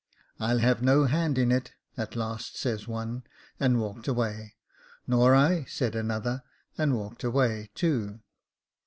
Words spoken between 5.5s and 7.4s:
said another, and walked